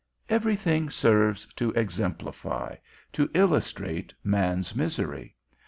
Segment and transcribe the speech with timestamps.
[0.29, 2.77] Every thing serves to exemplify,
[3.13, 5.35] to illustrate man's misery.